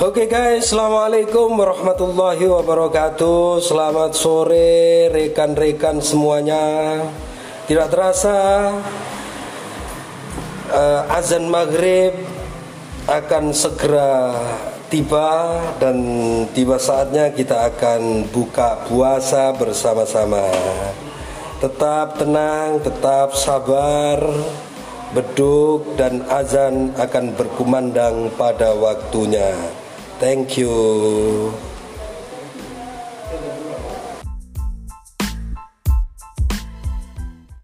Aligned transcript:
Oke 0.00 0.24
guys, 0.24 0.72
Assalamualaikum 0.72 1.60
warahmatullahi 1.60 2.48
wabarakatuh. 2.48 3.60
Selamat 3.60 4.16
sore 4.16 5.12
rekan-rekan 5.12 6.00
semuanya. 6.00 7.04
Tidak 7.68 7.84
terasa 7.92 8.36
uh, 10.72 11.04
Azan 11.04 11.52
maghrib 11.52 12.16
akan 13.04 13.52
segera 13.52 14.40
tiba 14.88 15.60
Dan 15.76 16.00
tiba 16.56 16.80
saatnya 16.80 17.36
kita 17.36 17.68
akan 17.68 18.24
buka 18.32 18.88
puasa 18.88 19.52
bersama-sama. 19.52 20.48
Tetap 21.60 22.16
tenang, 22.16 22.80
tetap 22.80 23.36
sabar 23.36 24.16
beduk 25.12 25.92
dan 26.00 26.24
azan 26.32 26.96
akan 26.96 27.36
berkumandang 27.36 28.32
pada 28.40 28.72
waktunya. 28.72 29.79
Thank 30.20 30.58
you. 30.58 31.54